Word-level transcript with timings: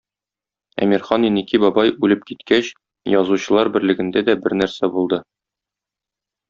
Әмирхан 0.85 1.27
Еники 1.27 1.59
бабай 1.65 1.93
үлеп 2.07 2.25
киткәч, 2.31 2.73
Язучылар 3.17 3.73
берлегендә 3.77 4.29
дә 4.31 4.39
бер 4.47 4.61
нәрсә 4.63 4.95
булды. 4.99 5.23